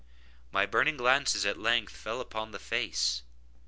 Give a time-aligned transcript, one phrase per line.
[0.51, 3.21] My burning glances at length fell upon the face.